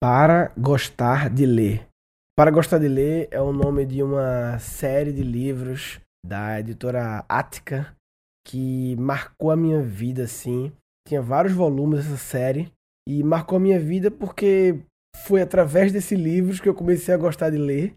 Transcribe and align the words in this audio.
Para 0.00 0.52
Gostar 0.56 1.28
de 1.28 1.44
Ler. 1.44 1.84
Para 2.38 2.52
Gostar 2.52 2.78
de 2.78 2.86
Ler 2.86 3.26
é 3.32 3.40
o 3.40 3.52
nome 3.52 3.84
de 3.84 4.00
uma 4.00 4.56
série 4.60 5.12
de 5.12 5.24
livros 5.24 5.98
da 6.24 6.60
editora 6.60 7.24
Ática 7.28 7.96
que 8.46 8.94
marcou 8.94 9.50
a 9.50 9.56
minha 9.56 9.82
vida, 9.82 10.22
assim. 10.22 10.72
Tinha 11.04 11.20
vários 11.20 11.52
volumes 11.52 12.06
essa 12.06 12.16
série 12.16 12.70
e 13.08 13.24
marcou 13.24 13.56
a 13.56 13.60
minha 13.60 13.80
vida 13.80 14.08
porque 14.08 14.78
foi 15.26 15.42
através 15.42 15.90
desses 15.90 16.16
livros 16.16 16.60
que 16.60 16.68
eu 16.68 16.74
comecei 16.76 17.12
a 17.12 17.18
gostar 17.18 17.50
de 17.50 17.58
ler. 17.58 17.96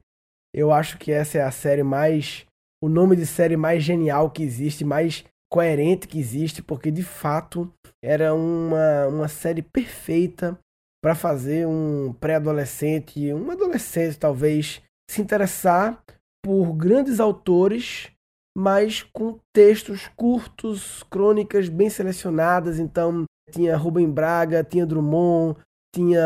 Eu 0.55 0.71
acho 0.71 0.97
que 0.97 1.11
essa 1.11 1.37
é 1.37 1.43
a 1.43 1.51
série 1.51 1.83
mais. 1.83 2.47
o 2.83 2.89
nome 2.89 3.15
de 3.15 3.27
série 3.27 3.55
mais 3.55 3.83
genial 3.83 4.31
que 4.31 4.41
existe, 4.41 4.83
mais 4.83 5.23
coerente 5.51 6.07
que 6.07 6.17
existe, 6.17 6.63
porque 6.63 6.89
de 6.89 7.03
fato 7.03 7.71
era 8.03 8.33
uma, 8.33 9.05
uma 9.07 9.27
série 9.27 9.61
perfeita 9.61 10.57
para 11.03 11.15
fazer 11.15 11.67
um 11.67 12.13
pré-adolescente, 12.13 13.33
um 13.33 13.49
adolescente 13.49 14.17
talvez, 14.17 14.81
se 15.09 15.21
interessar 15.21 16.01
por 16.43 16.73
grandes 16.73 17.19
autores, 17.19 18.11
mas 18.55 19.03
com 19.03 19.39
textos 19.53 20.09
curtos, 20.15 21.03
crônicas 21.09 21.69
bem 21.69 21.89
selecionadas. 21.89 22.79
Então, 22.79 23.23
tinha 23.51 23.75
Rubem 23.75 24.09
Braga, 24.09 24.63
tinha 24.63 24.85
Drummond, 24.85 25.57
tinha 25.93 26.21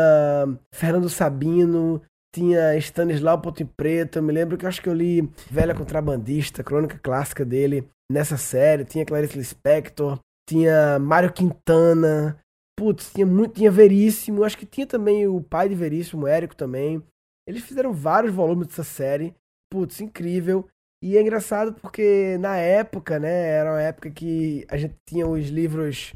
Fernando 0.72 1.08
Sabino, 1.08 2.02
tinha 2.34 2.76
Stanislau 2.76 3.40
Ponte 3.40 3.64
Preta. 3.64 4.18
Eu 4.18 4.22
me 4.22 4.32
lembro 4.32 4.56
que 4.56 4.64
eu 4.64 4.68
acho 4.68 4.82
que 4.82 4.88
eu 4.88 4.94
li 4.94 5.28
Velha 5.50 5.74
Contrabandista, 5.74 6.62
crônica 6.62 6.98
clássica 7.02 7.44
dele 7.44 7.88
nessa 8.10 8.36
série. 8.36 8.84
Tinha 8.84 9.06
Clarice 9.06 9.38
Lispector, 9.38 10.18
tinha 10.48 10.98
Mário 10.98 11.32
Quintana. 11.32 12.38
Putz, 12.78 13.12
tinha 13.12 13.26
muito, 13.26 13.54
tinha 13.54 13.70
Veríssimo. 13.70 14.44
Acho 14.44 14.58
que 14.58 14.66
tinha 14.66 14.86
também 14.86 15.26
o 15.26 15.42
pai 15.42 15.68
de 15.68 15.74
Veríssimo, 15.74 16.24
o 16.24 16.28
Érico 16.28 16.54
também. 16.54 17.02
Eles 17.48 17.62
fizeram 17.62 17.92
vários 17.92 18.32
volumes 18.32 18.68
dessa 18.68 18.84
série. 18.84 19.34
Putz, 19.72 20.00
incrível. 20.00 20.68
E 21.02 21.16
é 21.16 21.20
engraçado 21.20 21.74
porque 21.74 22.36
na 22.38 22.56
época, 22.56 23.18
né, 23.18 23.48
era 23.48 23.72
uma 23.72 23.82
época 23.82 24.10
que 24.10 24.66
a 24.68 24.76
gente 24.76 24.96
tinha 25.08 25.26
os 25.26 25.48
livros 25.48 26.14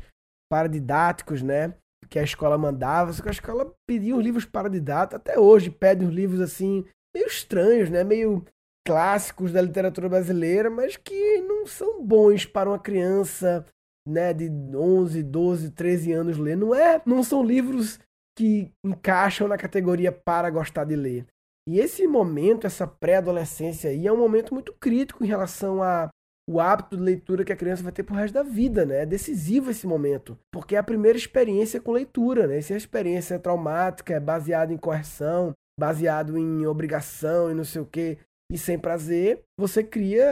paradidáticos, 0.50 1.42
né? 1.42 1.74
Que 2.08 2.18
a 2.18 2.24
escola 2.24 2.58
mandava, 2.58 3.12
só 3.12 3.22
que 3.22 3.28
a 3.28 3.32
escola 3.32 3.72
pedia 3.86 4.16
os 4.16 4.24
livros 4.24 4.44
paradidáticos, 4.44 5.16
até 5.16 5.38
hoje 5.38 5.70
pede 5.70 6.04
uns 6.04 6.12
livros 6.12 6.40
assim, 6.40 6.84
meio 7.14 7.26
estranhos, 7.26 7.88
né? 7.88 8.02
Meio 8.02 8.44
clássicos 8.86 9.52
da 9.52 9.62
literatura 9.62 10.08
brasileira, 10.08 10.70
mas 10.70 10.96
que 10.96 11.40
não 11.42 11.66
são 11.66 12.04
bons 12.04 12.46
para 12.46 12.68
uma 12.68 12.78
criança, 12.78 13.64
né, 14.06 14.32
de 14.32 14.50
11, 14.74 15.22
12, 15.22 15.70
13 15.70 16.12
anos 16.12 16.38
ler. 16.38 16.56
Não 16.56 16.74
é, 16.74 17.00
não 17.04 17.22
são 17.22 17.42
livros 17.42 17.98
que 18.36 18.70
encaixam 18.84 19.48
na 19.48 19.58
categoria 19.58 20.10
para 20.12 20.50
gostar 20.50 20.84
de 20.84 20.96
ler. 20.96 21.26
E 21.68 21.78
esse 21.78 22.06
momento, 22.06 22.66
essa 22.66 22.86
pré-adolescência 22.86 23.90
aí, 23.90 24.06
é 24.06 24.12
um 24.12 24.18
momento 24.18 24.54
muito 24.54 24.72
crítico 24.80 25.22
em 25.22 25.28
relação 25.28 25.82
a 25.82 26.08
o 26.48 26.58
hábito 26.58 26.96
de 26.96 27.02
leitura 27.02 27.44
que 27.44 27.52
a 27.52 27.56
criança 27.56 27.82
vai 27.82 27.92
ter 27.92 28.02
pro 28.02 28.16
resto 28.16 28.34
da 28.34 28.42
vida, 28.42 28.84
né? 28.84 29.02
É 29.02 29.06
decisivo 29.06 29.70
esse 29.70 29.86
momento, 29.86 30.36
porque 30.52 30.74
é 30.74 30.78
a 30.78 30.82
primeira 30.82 31.16
experiência 31.16 31.80
com 31.80 31.92
leitura, 31.92 32.48
né? 32.48 32.60
Se 32.60 32.74
a 32.74 32.76
experiência 32.76 33.36
é 33.36 33.38
traumática, 33.38 34.14
é 34.14 34.18
baseada 34.18 34.72
em 34.72 34.76
correção, 34.76 35.52
baseado 35.78 36.36
em 36.36 36.66
obrigação 36.66 37.52
e 37.52 37.54
não 37.54 37.62
sei 37.62 37.80
o 37.80 37.86
quê, 37.86 38.18
e 38.50 38.58
sem 38.58 38.76
prazer, 38.76 39.44
você 39.56 39.84
cria 39.84 40.26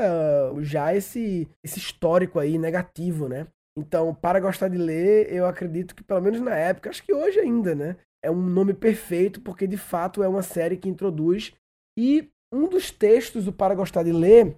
uh, 0.53 0.61
já 0.61 0.93
esse, 0.93 1.49
esse 1.65 1.79
histórico 1.79 2.41
aí 2.41 2.59
negativo, 2.59 3.29
né? 3.29 3.47
Então, 3.79 4.15
para 4.15 4.41
gostar 4.41 4.69
de 4.69 4.77
ler, 4.77 5.33
eu 5.33 5.47
acredito 5.47 5.95
que 5.95 6.03
pelo 6.03 6.21
menos 6.21 6.41
na 6.41 6.55
época, 6.55 6.91
acho 6.91 7.03
que 7.03 7.15
hoje 7.15 7.39
ainda, 7.39 7.75
né? 7.75 7.97
É 8.23 8.31
um 8.31 8.41
nome 8.41 8.75
perfeito 8.75 9.41
porque 9.41 9.67
de 9.67 9.77
fato 9.77 10.23
é 10.23 10.29
uma 10.29 10.43
série 10.43 10.77
que 10.77 10.89
introduz 10.89 11.55
e 11.97 12.29
um 12.53 12.69
dos 12.69 12.91
textos 12.91 13.45
do 13.45 13.53
Para 13.53 13.75
Gostar 13.75 14.03
de 14.03 14.13
Ler 14.13 14.57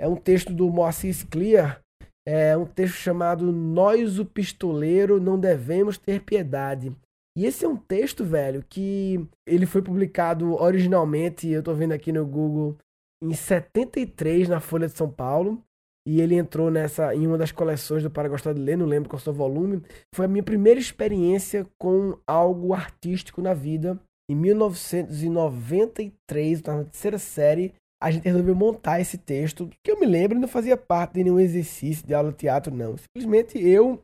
é 0.00 0.06
um 0.06 0.16
texto 0.16 0.52
do 0.52 0.68
Moacir 0.70 1.26
Clear, 1.28 1.80
é 2.26 2.56
um 2.56 2.66
texto 2.66 2.96
chamado 2.96 3.50
Nós, 3.50 4.18
o 4.18 4.24
Pistoleiro, 4.24 5.20
Não 5.20 5.38
Devemos 5.40 5.96
Ter 5.96 6.20
Piedade. 6.22 6.94
E 7.36 7.46
esse 7.46 7.64
é 7.64 7.68
um 7.68 7.76
texto, 7.76 8.24
velho, 8.24 8.64
que 8.68 9.26
ele 9.46 9.64
foi 9.64 9.80
publicado 9.80 10.54
originalmente, 10.60 11.48
eu 11.48 11.62
tô 11.62 11.72
vendo 11.74 11.92
aqui 11.92 12.12
no 12.12 12.26
Google, 12.26 12.76
em 13.22 13.32
73 13.32 14.48
na 14.48 14.60
Folha 14.60 14.88
de 14.88 14.96
São 14.96 15.10
Paulo. 15.10 15.62
E 16.08 16.20
ele 16.22 16.36
entrou 16.36 16.70
nessa 16.70 17.14
em 17.14 17.26
uma 17.26 17.36
das 17.36 17.52
coleções 17.52 18.02
do 18.02 18.10
Para 18.10 18.30
Gostar 18.30 18.54
de 18.54 18.60
Ler, 18.62 18.78
não 18.78 18.86
lembro 18.86 19.10
qual 19.10 19.18
é 19.18 19.20
o 19.20 19.24
seu 19.24 19.34
volume. 19.34 19.82
Foi 20.14 20.24
a 20.24 20.28
minha 20.28 20.42
primeira 20.42 20.80
experiência 20.80 21.66
com 21.78 22.16
algo 22.26 22.72
artístico 22.72 23.42
na 23.42 23.52
vida. 23.52 24.00
Em 24.30 24.34
1993, 24.34 26.62
na 26.62 26.84
terceira 26.84 27.18
série, 27.18 27.74
a 28.02 28.10
gente 28.10 28.24
resolveu 28.24 28.54
montar 28.54 29.02
esse 29.02 29.18
texto, 29.18 29.68
que 29.84 29.90
eu 29.90 30.00
me 30.00 30.06
lembro, 30.06 30.38
não 30.38 30.48
fazia 30.48 30.78
parte 30.78 31.12
de 31.12 31.24
nenhum 31.24 31.38
exercício 31.38 32.06
de 32.06 32.14
aula 32.14 32.30
de 32.30 32.38
teatro, 32.38 32.74
não. 32.74 32.96
Simplesmente 32.96 33.58
eu 33.58 34.02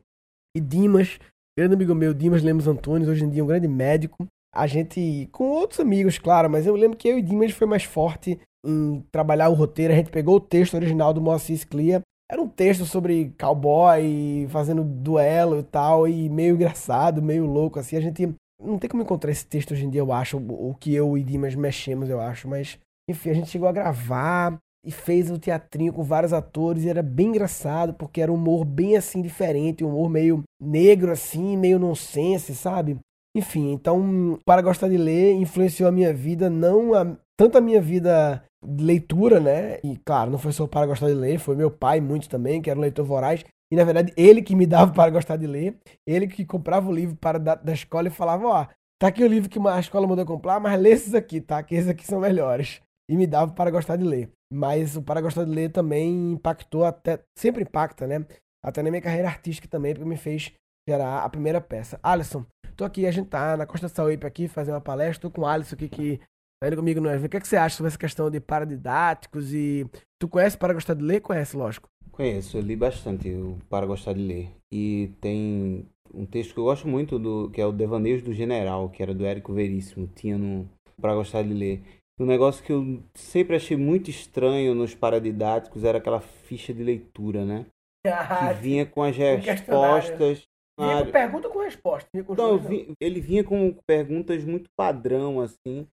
e 0.55 0.59
Dimas, 0.59 1.17
grande 1.57 1.73
amigo 1.73 1.95
meu, 1.95 2.13
Dimas 2.13 2.43
Lemos 2.43 2.67
Antunes, 2.67 3.07
hoje 3.07 3.25
em 3.25 3.31
dia 3.31 3.43
um 3.43 3.47
grande 3.47 3.67
médico, 3.67 4.27
a 4.53 4.67
gente, 4.67 5.27
com 5.31 5.45
outros 5.45 5.79
amigos, 5.79 6.19
claro, 6.19 6.51
mas 6.51 6.67
eu 6.67 6.75
lembro 6.75 6.97
que 6.97 7.07
eu 7.07 7.17
e 7.17 7.23
Dimas 7.23 7.51
foi 7.51 7.65
mais 7.65 7.83
forte 7.83 8.39
em 8.65 9.03
trabalhar 9.11 9.49
o 9.49 9.53
roteiro. 9.53 9.93
A 9.93 9.95
gente 9.95 10.09
pegou 10.09 10.35
o 10.35 10.41
texto 10.41 10.73
original 10.73 11.13
do 11.13 11.21
Moacir 11.21 11.67
Clear. 11.67 12.01
Era 12.29 12.41
um 12.41 12.47
texto 12.47 12.85
sobre 12.85 13.33
cowboy 13.39 14.47
fazendo 14.49 14.83
duelo 14.83 15.59
e 15.59 15.63
tal, 15.63 16.07
e 16.07 16.27
meio 16.27 16.55
engraçado, 16.55 17.21
meio 17.21 17.45
louco, 17.45 17.79
assim. 17.79 17.95
A 17.97 18.01
gente 18.01 18.33
não 18.59 18.79
tem 18.79 18.89
como 18.89 19.03
encontrar 19.03 19.31
esse 19.31 19.45
texto 19.45 19.71
hoje 19.71 19.85
em 19.85 19.89
dia, 19.89 20.01
eu 20.01 20.11
acho, 20.11 20.37
o 20.37 20.73
que 20.79 20.93
eu 20.93 21.17
e 21.17 21.23
Dimas 21.23 21.53
mexemos, 21.55 22.09
eu 22.09 22.19
acho, 22.19 22.47
mas 22.47 22.79
enfim, 23.09 23.29
a 23.29 23.33
gente 23.33 23.49
chegou 23.49 23.67
a 23.67 23.71
gravar 23.71 24.57
e 24.85 24.91
fez 24.91 25.29
o 25.29 25.37
teatrinho 25.37 25.93
com 25.93 26.03
vários 26.03 26.33
atores 26.33 26.83
e 26.83 26.89
era 26.89 27.03
bem 27.03 27.27
engraçado, 27.27 27.93
porque 27.93 28.21
era 28.21 28.31
um 28.31 28.35
humor 28.35 28.65
bem 28.65 28.95
assim 28.95 29.21
diferente, 29.21 29.83
um 29.83 29.89
humor 29.89 30.09
meio 30.09 30.43
negro 30.61 31.11
assim, 31.11 31.57
meio 31.57 31.79
nonsense, 31.79 32.55
sabe? 32.55 32.97
Enfim, 33.35 33.73
então, 33.73 34.39
para 34.45 34.61
gostar 34.61 34.87
de 34.87 34.97
ler, 34.97 35.33
influenciou 35.33 35.89
a 35.89 35.91
minha 35.91 36.13
vida, 36.13 36.49
não 36.49 36.93
a, 36.93 37.17
tanto 37.37 37.57
a 37.57 37.61
minha 37.61 37.81
vida 37.81 38.43
de 38.65 38.83
leitura, 38.83 39.39
né? 39.39 39.79
E 39.83 39.97
claro, 39.97 40.31
não 40.31 40.37
foi 40.37 40.51
só 40.51 40.67
para 40.67 40.87
gostar 40.87 41.07
de 41.07 41.13
ler, 41.13 41.39
foi 41.39 41.55
meu 41.55 41.69
pai 41.69 42.01
muito 42.01 42.29
também, 42.29 42.61
que 42.61 42.69
era 42.69 42.79
um 42.79 42.81
leitor 42.81 43.05
voraz. 43.05 43.43
E 43.71 43.75
na 43.75 43.83
verdade, 43.83 44.13
ele 44.15 44.41
que 44.41 44.55
me 44.55 44.65
dava 44.67 44.91
para 44.91 45.11
gostar 45.11 45.37
de 45.37 45.47
ler, 45.47 45.77
ele 46.07 46.27
que 46.27 46.45
comprava 46.45 46.89
o 46.89 46.93
livro 46.93 47.15
para 47.15 47.37
da, 47.37 47.55
da 47.55 47.73
escola 47.73 48.07
e 48.07 48.11
falava: 48.11 48.47
Ó, 48.47 48.67
tá 48.99 49.07
aqui 49.07 49.23
o 49.23 49.27
livro 49.27 49.49
que 49.49 49.59
a 49.59 49.79
escola 49.79 50.07
mandou 50.07 50.25
comprar, 50.25 50.59
mas 50.59 50.79
lê 50.79 50.91
esses 50.91 51.13
aqui, 51.13 51.41
tá? 51.41 51.61
Que 51.61 51.75
esses 51.75 51.89
aqui 51.89 52.05
são 52.05 52.19
melhores 52.19 52.81
e 53.09 53.15
me 53.15 53.27
dava 53.27 53.53
para 53.53 53.71
gostar 53.71 53.95
de 53.95 54.03
ler. 54.03 54.29
Mas 54.51 54.95
o 54.95 55.01
para 55.01 55.21
gostar 55.21 55.43
de 55.43 55.51
ler 55.51 55.71
também 55.71 56.33
impactou 56.33 56.85
até, 56.85 57.19
sempre 57.37 57.63
impacta, 57.63 58.07
né? 58.07 58.25
Até 58.63 58.81
na 58.81 58.89
minha 58.89 59.01
carreira 59.01 59.27
artística 59.27 59.67
também, 59.67 59.93
porque 59.93 60.07
me 60.07 60.17
fez 60.17 60.51
gerar 60.87 61.23
a 61.23 61.29
primeira 61.29 61.59
peça. 61.59 61.99
Alisson, 62.01 62.45
tô 62.75 62.85
aqui, 62.85 63.05
a 63.05 63.11
gente 63.11 63.27
tá 63.27 63.57
na 63.57 63.65
Costa 63.65 63.89
Sauípe 63.89 64.25
aqui, 64.25 64.47
fazer 64.47 64.71
uma 64.71 64.81
palestra, 64.81 65.21
tô 65.21 65.31
com 65.31 65.41
o 65.41 65.45
Alisson 65.45 65.75
aqui 65.75 65.89
que 65.89 66.19
tá 66.65 66.67
indo 66.67 66.77
comigo 66.77 67.01
no 67.01 67.09
evento. 67.09 67.27
O 67.27 67.29
que, 67.29 67.37
é 67.37 67.39
que 67.39 67.47
você 67.47 67.57
acha 67.57 67.77
sobre 67.77 67.87
essa 67.87 67.97
questão 67.97 68.29
de 68.29 68.39
paradidáticos 68.39 69.53
e... 69.53 69.85
Tu 70.19 70.27
conhece 70.27 70.57
para 70.57 70.73
gostar 70.73 70.93
de 70.93 71.03
ler? 71.03 71.21
Conhece, 71.21 71.55
lógico. 71.55 71.89
Conheço, 72.11 72.57
eu 72.57 72.61
li 72.61 72.77
bastante 72.77 73.29
o 73.29 73.57
Para 73.69 73.85
Gostar 73.85 74.13
de 74.13 74.21
Ler. 74.21 74.49
E 74.71 75.11
tem 75.19 75.85
um 76.13 76.25
texto 76.25 76.53
que 76.53 76.59
eu 76.59 76.63
gosto 76.63 76.87
muito, 76.87 77.19
do 77.19 77.49
que 77.49 77.59
é 77.59 77.65
o 77.65 77.73
Devaneios 77.73 78.23
do 78.23 78.33
General, 78.33 78.89
que 78.89 79.03
era 79.03 79.13
do 79.13 79.25
Érico 79.25 79.53
Veríssimo, 79.53 80.07
tinha 80.07 80.37
no 80.37 80.65
Para 81.01 81.13
Gostar 81.13 81.43
de 81.43 81.53
Ler. 81.53 81.81
Um 82.17 82.25
negócio 82.25 82.63
que 82.63 82.71
eu 82.71 83.03
sempre 83.13 83.57
achei 83.57 83.75
muito 83.75 84.09
estranho 84.09 84.73
nos 84.73 84.95
paradidáticos 84.95 85.83
era 85.83 85.97
aquela 85.97 86.21
ficha 86.21 86.73
de 86.73 86.81
leitura, 86.81 87.43
né? 87.43 87.65
Ah, 88.07 88.53
que 88.55 88.61
vinha 88.61 88.85
com 88.85 89.03
as 89.03 89.17
respostas. 89.17 90.43
Vinha 90.79 91.05
com 91.05 91.11
pergunta 91.11 91.49
com 91.49 91.59
resposta. 91.59 92.07
Vinha 92.13 92.23
com 92.23 92.57
vi, 92.59 92.93
ele 93.01 93.19
vinha 93.19 93.43
com 93.43 93.75
perguntas 93.85 94.45
muito 94.45 94.69
padrão, 94.77 95.41
assim, 95.41 95.57
Sim. 95.65 95.87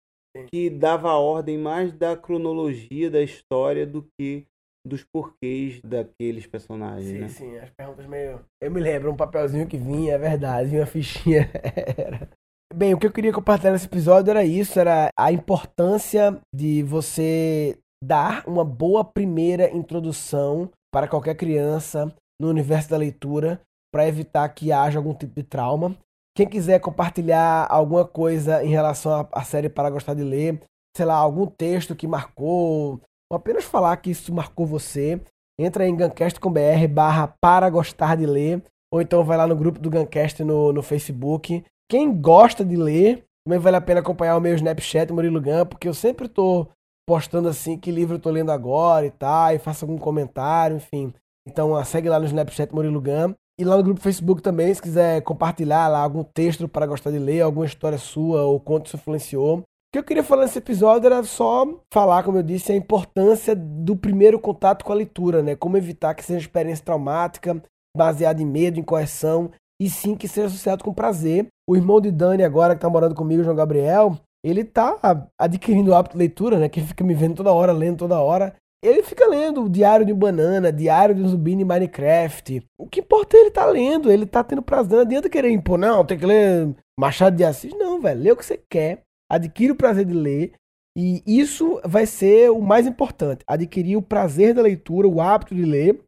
Que 0.47 0.69
dava 0.69 1.13
ordem 1.13 1.57
mais 1.57 1.91
da 1.91 2.15
cronologia 2.15 3.09
da 3.09 3.21
história 3.21 3.85
do 3.85 4.07
que 4.17 4.45
dos 4.85 5.03
porquês 5.03 5.81
daqueles 5.83 6.47
personagens, 6.47 7.09
sim, 7.09 7.19
né? 7.19 7.27
Sim, 7.27 7.57
as 7.57 7.69
perguntas 7.69 8.05
meio... 8.05 8.39
Eu 8.61 8.71
me 8.71 8.79
lembro, 8.79 9.11
um 9.11 9.15
papelzinho 9.15 9.67
que 9.67 9.77
vinha, 9.77 10.13
é 10.13 10.17
verdade, 10.17 10.75
uma 10.75 10.85
fichinha. 10.85 11.49
era. 11.97 12.29
Bem, 12.73 12.93
o 12.93 12.99
que 12.99 13.07
eu 13.07 13.11
queria 13.11 13.33
compartilhar 13.33 13.71
nesse 13.71 13.87
episódio 13.87 14.29
era 14.29 14.45
isso, 14.45 14.79
era 14.79 15.09
a 15.17 15.31
importância 15.31 16.39
de 16.53 16.83
você 16.83 17.77
dar 18.03 18.47
uma 18.47 18.63
boa 18.63 19.03
primeira 19.03 19.69
introdução 19.75 20.69
para 20.93 21.07
qualquer 21.07 21.35
criança 21.35 22.13
no 22.39 22.47
universo 22.47 22.89
da 22.89 22.97
leitura, 22.97 23.59
para 23.91 24.07
evitar 24.07 24.47
que 24.49 24.71
haja 24.71 24.99
algum 24.99 25.13
tipo 25.13 25.33
de 25.35 25.43
trauma. 25.43 25.97
Quem 26.39 26.47
quiser 26.47 26.79
compartilhar 26.79 27.67
alguma 27.69 28.05
coisa 28.05 28.63
em 28.63 28.69
relação 28.69 29.27
à 29.29 29.43
série 29.43 29.67
para 29.67 29.89
gostar 29.89 30.13
de 30.13 30.23
ler, 30.23 30.61
sei 30.95 31.05
lá, 31.05 31.15
algum 31.15 31.45
texto 31.45 31.93
que 31.93 32.07
marcou, 32.07 33.01
ou 33.29 33.35
apenas 33.35 33.65
falar 33.65 33.97
que 33.97 34.11
isso 34.11 34.33
marcou 34.33 34.65
você, 34.65 35.19
entra 35.59 35.85
em 35.85 35.93
gancast.com.br 35.93 36.87
barra 36.89 37.35
para 37.41 37.69
gostar 37.69 38.15
de 38.15 38.25
ler, 38.25 38.63
ou 38.89 39.01
então 39.01 39.21
vai 39.21 39.35
lá 39.35 39.45
no 39.45 39.53
grupo 39.53 39.81
do 39.81 39.89
Gancast 39.89 40.41
no, 40.41 40.71
no 40.71 40.81
Facebook 40.81 41.61
quem 41.91 42.09
gosta 42.09 42.63
de 42.63 42.77
ler, 42.77 43.25
Também 43.45 43.59
vale 43.59 43.75
a 43.75 43.81
pena 43.81 43.99
acompanhar 43.99 44.37
o 44.37 44.39
meu 44.39 44.55
Snapchat, 44.55 45.11
Murilo 45.11 45.41
Gun, 45.41 45.65
porque 45.65 45.89
eu 45.89 45.93
sempre 45.93 46.29
tô 46.29 46.69
postando 47.05 47.49
assim 47.49 47.77
que 47.77 47.91
livro 47.91 48.15
eu 48.15 48.19
tô 48.21 48.29
lendo 48.29 48.53
agora 48.53 49.05
e 49.05 49.11
tal, 49.11 49.53
e 49.53 49.59
faço 49.59 49.83
algum 49.83 49.97
comentário, 49.97 50.77
enfim. 50.77 51.13
Então 51.45 51.83
segue 51.83 52.07
lá 52.07 52.17
no 52.17 52.25
Snapchat 52.25 52.73
Murilo 52.73 53.01
Gun. 53.01 53.33
E 53.59 53.65
lá 53.65 53.75
no 53.75 53.83
grupo 53.83 53.99
Facebook 53.99 54.41
também, 54.41 54.73
se 54.73 54.81
quiser 54.81 55.21
compartilhar 55.21 55.89
lá 55.89 55.99
algum 55.99 56.23
texto 56.23 56.65
para 56.65 56.87
gostar 56.87 57.11
de 57.11 57.19
ler, 57.19 57.41
alguma 57.41 57.65
história 57.65 57.97
sua 57.97 58.43
ou 58.43 58.57
quanto 58.57 58.85
isso 58.85 58.95
influenciou. 58.95 59.57
O 59.57 59.63
que 59.91 59.99
eu 59.99 60.03
queria 60.03 60.23
falar 60.23 60.43
nesse 60.43 60.59
episódio 60.59 61.07
era 61.07 61.21
só 61.23 61.67
falar, 61.93 62.23
como 62.23 62.37
eu 62.37 62.43
disse, 62.43 62.71
a 62.71 62.75
importância 62.75 63.53
do 63.53 63.97
primeiro 63.97 64.39
contato 64.39 64.85
com 64.85 64.93
a 64.93 64.95
leitura, 64.95 65.43
né? 65.43 65.57
Como 65.57 65.75
evitar 65.75 66.13
que 66.13 66.23
seja 66.23 66.37
uma 66.37 66.43
experiência 66.43 66.85
traumática, 66.85 67.61
baseada 67.97 68.41
em 68.41 68.45
medo, 68.45 68.79
em 68.79 68.83
correção, 68.83 69.51
e 69.81 69.89
sim 69.89 70.15
que 70.15 70.27
seja 70.27 70.47
associado 70.47 70.81
com 70.81 70.93
prazer. 70.93 71.47
O 71.67 71.75
irmão 71.75 71.99
de 71.99 72.11
Dani 72.11 72.43
agora, 72.43 72.75
que 72.75 72.81
tá 72.81 72.89
morando 72.89 73.15
comigo, 73.15 73.43
João 73.43 73.55
Gabriel, 73.55 74.15
ele 74.41 74.63
tá 74.63 74.95
adquirindo 75.37 75.91
o 75.91 75.95
hábito 75.95 76.13
de 76.13 76.19
leitura, 76.19 76.59
né? 76.59 76.69
Que 76.69 76.79
fica 76.79 77.03
me 77.03 77.13
vendo 77.13 77.35
toda 77.35 77.51
hora, 77.51 77.73
lendo 77.73 77.97
toda 77.97 78.21
hora. 78.21 78.55
Ele 78.81 79.03
fica 79.03 79.27
lendo 79.27 79.65
o 79.65 79.69
Diário 79.69 80.05
de 80.05 80.13
Banana, 80.13 80.71
Diário 80.71 81.13
de 81.13 81.21
um 81.21 81.27
Zubini 81.27 81.65
Minecraft. 81.65 82.63
O 82.79 82.87
que 82.87 83.01
importa 83.01 83.35
é 83.35 83.41
ele 83.41 83.51
tá 83.51 83.65
lendo, 83.65 84.09
ele 84.09 84.25
tá 84.25 84.41
tendo 84.41 84.61
prazer. 84.61 84.95
Não 84.95 85.01
adianta 85.01 85.29
querer 85.29 85.51
impor, 85.51 85.77
não, 85.77 86.05
tem 86.05 86.17
que 86.17 86.25
ler 86.25 86.73
Machado 86.97 87.35
de 87.35 87.43
Assis. 87.43 87.73
Não, 87.73 87.99
velho, 87.99 88.21
lê 88.21 88.31
o 88.31 88.37
que 88.37 88.45
você 88.45 88.57
quer, 88.69 89.03
adquire 89.29 89.73
o 89.73 89.75
prazer 89.75 90.05
de 90.05 90.13
ler. 90.13 90.53
E 90.97 91.21
isso 91.25 91.79
vai 91.83 92.05
ser 92.05 92.51
o 92.51 92.61
mais 92.61 92.87
importante. 92.87 93.43
Adquirir 93.45 93.97
o 93.97 94.01
prazer 94.01 94.53
da 94.53 94.61
leitura, 94.61 95.07
o 95.07 95.21
hábito 95.21 95.53
de 95.53 95.63
ler. 95.63 96.01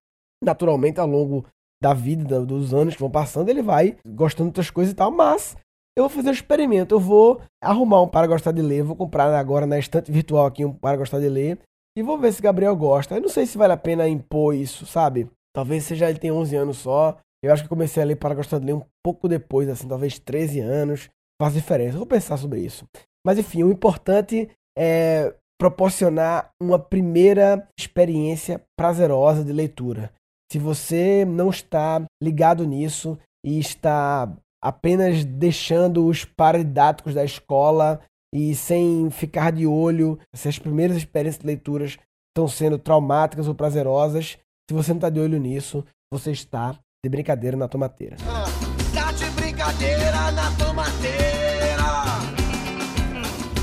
Naturalmente, 0.44 1.00
ao 1.00 1.07
longo 1.07 1.45
da 1.81 1.94
vida, 1.94 2.45
dos 2.45 2.74
anos 2.74 2.95
que 2.95 3.01
vão 3.01 3.12
passando, 3.12 3.50
ele 3.50 3.62
vai 3.62 3.97
gostando 4.07 4.47
de 4.47 4.51
outras 4.51 4.69
coisas 4.69 4.94
e 4.94 4.95
tal, 4.95 5.12
mas 5.12 5.57
eu 5.97 6.03
vou 6.03 6.09
fazer 6.09 6.29
um 6.29 6.33
experimento. 6.33 6.95
Eu 6.95 7.00
vou 7.00 7.41
arrumar 7.62 8.01
um 8.01 8.07
para 8.07 8.27
gostar 8.27 8.53
de 8.53 8.62
ler, 8.62 8.83
vou 8.83 8.95
comprar 8.95 9.33
agora 9.33 9.65
na 9.65 9.77
estante 9.77 10.12
virtual 10.12 10.45
aqui 10.45 10.63
um 10.63 10.74
para 10.74 10.97
gostar 10.97 11.19
de 11.19 11.27
ler 11.27 11.59
e 11.97 12.01
vou 12.01 12.17
ver 12.17 12.31
se 12.31 12.41
Gabriel 12.41 12.75
gosta. 12.75 13.15
Eu 13.15 13.21
não 13.21 13.29
sei 13.29 13.45
se 13.45 13.57
vale 13.57 13.73
a 13.73 13.77
pena 13.77 14.07
impor 14.07 14.55
isso, 14.55 14.85
sabe? 14.85 15.29
Talvez 15.53 15.83
seja 15.83 16.09
ele 16.09 16.19
tem 16.19 16.31
11 16.31 16.55
anos 16.55 16.77
só. 16.77 17.17
Eu 17.43 17.51
acho 17.51 17.63
que 17.63 17.69
comecei 17.69 18.01
a 18.01 18.05
ler 18.05 18.15
para 18.15 18.35
gostar 18.35 18.59
de 18.59 18.65
ler 18.65 18.73
um 18.73 18.83
pouco 19.03 19.27
depois, 19.27 19.67
assim, 19.67 19.88
talvez 19.88 20.19
13 20.19 20.59
anos. 20.59 21.09
Faz 21.41 21.53
diferença. 21.53 21.97
Vou 21.97 22.05
pensar 22.05 22.38
sobre 22.38 22.59
isso. 22.61 22.85
Mas 23.25 23.38
enfim, 23.38 23.63
o 23.63 23.71
importante 23.71 24.49
é 24.77 25.33
proporcionar 25.59 26.51
uma 26.61 26.79
primeira 26.79 27.67
experiência 27.77 28.63
prazerosa 28.77 29.43
de 29.43 29.51
leitura. 29.51 30.11
Se 30.51 30.57
você 30.57 31.23
não 31.25 31.49
está 31.49 32.03
ligado 32.21 32.65
nisso 32.65 33.17
e 33.45 33.59
está 33.59 34.31
apenas 34.63 35.23
deixando 35.23 36.05
os 36.05 36.25
paradidáticos 36.25 37.13
da 37.13 37.23
escola 37.23 38.01
e 38.33 38.55
sem 38.55 39.09
ficar 39.09 39.51
de 39.51 39.67
olho 39.67 40.17
se 40.33 40.47
as 40.47 40.57
primeiras 40.57 40.97
experiências 40.97 41.41
de 41.41 41.47
leituras 41.47 41.97
estão 42.29 42.47
sendo 42.47 42.77
traumáticas 42.77 43.47
ou 43.47 43.55
prazerosas, 43.55 44.37
se 44.69 44.73
você 44.73 44.91
não 44.91 44.97
está 44.97 45.09
de 45.09 45.19
olho 45.19 45.37
nisso, 45.37 45.85
você 46.11 46.31
está 46.31 46.77
de 47.03 47.09
brincadeira 47.09 47.57
na 47.57 47.67
tomateira. 47.67 48.15
Ah, 48.25 48.45
tá 48.93 49.11
de 49.11 49.25
brincadeira 49.31 50.31
na 50.31 50.51
tomateira. 50.51 51.83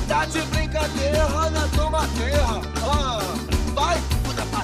Tá 0.07 0.25
de 0.27 0.41
brincadeira 0.43 1.51
na 1.51 1.69
tomateira. 1.69 2.45
Ah. 2.83 3.19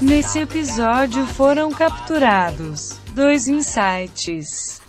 Nesse 0.03 0.41
episódio 0.41 1.27
foram 1.27 1.71
capturados 1.71 3.01
dois 3.15 3.47
insights. 3.49 4.84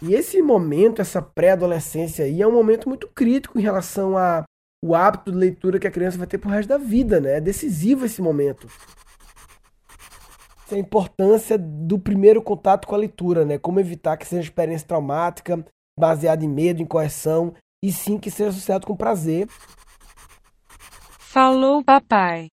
E 0.00 0.14
esse 0.14 0.40
momento, 0.40 1.02
essa 1.02 1.20
pré-adolescência 1.20 2.24
aí, 2.24 2.40
é 2.40 2.46
um 2.46 2.52
momento 2.52 2.88
muito 2.88 3.08
crítico 3.08 3.58
em 3.58 3.62
relação 3.62 4.16
a 4.16 4.44
o 4.82 4.94
hábito 4.94 5.32
de 5.32 5.36
leitura 5.36 5.78
que 5.78 5.88
a 5.88 5.90
criança 5.90 6.16
vai 6.16 6.26
ter 6.26 6.38
pro 6.38 6.50
resto 6.50 6.68
da 6.68 6.78
vida, 6.78 7.20
né? 7.20 7.38
É 7.38 7.40
decisivo 7.40 8.04
esse 8.04 8.22
momento. 8.22 8.68
Essa 10.64 10.74
é 10.74 10.76
a 10.76 10.80
importância 10.80 11.58
do 11.58 11.98
primeiro 11.98 12.40
contato 12.40 12.86
com 12.86 12.94
a 12.94 12.98
leitura, 12.98 13.44
né? 13.44 13.58
Como 13.58 13.80
evitar 13.80 14.16
que 14.16 14.26
seja 14.26 14.42
uma 14.42 14.44
experiência 14.44 14.86
traumática, 14.86 15.64
baseada 15.98 16.44
em 16.44 16.48
medo, 16.48 16.80
em 16.80 16.86
correção, 16.86 17.54
e 17.82 17.90
sim 17.90 18.18
que 18.18 18.30
seja 18.30 18.50
associado 18.50 18.86
com 18.86 18.96
prazer. 18.96 19.48
Falou, 21.18 21.82
papai. 21.82 22.48